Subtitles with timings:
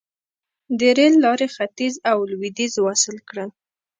[0.79, 3.49] د ریل لارې ختیځ او لویدیځ وصل کړل.